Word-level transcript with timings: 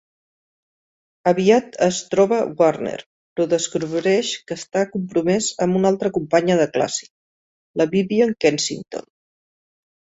Aviat 1.31 1.77
es 1.87 1.99
troba 2.13 2.39
Warner, 2.63 2.95
però 3.35 3.47
descobreix 3.53 4.33
que 4.49 4.59
està 4.63 4.85
compromès 4.97 5.53
amb 5.67 5.81
una 5.83 5.95
altra 5.95 6.15
companya 6.19 6.59
de 6.65 6.69
classe, 6.75 7.11
la 7.83 7.91
Vivian 7.97 8.37
Kensington. 8.49 9.11